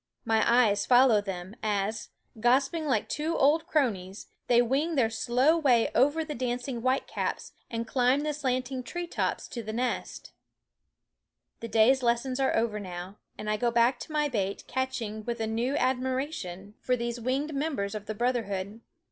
My 0.25 0.43
eyes 0.51 0.87
fol 0.87 1.09
low 1.09 1.21
them 1.21 1.55
as, 1.61 2.09
gossiping 2.39 2.87
like 2.87 3.07
two 3.07 3.37
old 3.37 3.67
cronies, 3.67 4.25
they 4.47 4.59
wing 4.59 4.95
their 4.95 5.11
slow 5.11 5.55
way 5.59 5.91
over 5.93 6.25
the 6.25 6.33
dancing 6.33 6.77
whitecaps 6.79 7.51
and 7.69 7.85
climb 7.87 8.21
the 8.21 8.33
slanting 8.33 8.81
tree 8.81 9.05
tops 9.05 9.47
to 9.49 9.61
the 9.61 9.71
nest. 9.73 10.31
The 11.59 11.67
day's 11.67 12.01
lessons 12.01 12.39
are 12.39 12.55
over 12.57 12.79
now, 12.79 13.19
and 13.37 13.47
I 13.47 13.57
go 13.57 13.69
back 13.69 13.99
to 13.99 14.11
my 14.11 14.27
bait 14.27 14.63
catching 14.65 15.23
with 15.23 15.39
a 15.39 15.45
new 15.45 15.77
admiration 15.77 16.73
for 16.81 16.95
these 16.95 17.21
winged 17.21 17.53
members 17.53 17.93
of 17.93 18.07
the 18.07 18.13
109 18.15 18.15
\chool 18.15 18.15
For 18.15 18.15
f 18.15 18.15
^fjffle 18.15 18.15
fishermen 18.15 18.15
SCHOOL 18.15 18.15
Of 18.15 18.17
brotherhood. 18.17 18.81